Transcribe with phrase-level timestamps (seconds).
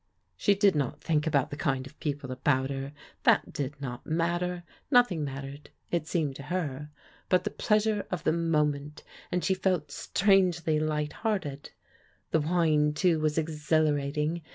[0.35, 2.91] She did not think about the kind of people about her.
[3.21, 6.89] That did not matter; nothing mattered, it seemed to her,
[7.29, 11.69] but the pleasure of the moment, and she felt strangely light hearted.
[12.31, 14.41] The wine, too, was exhilarating.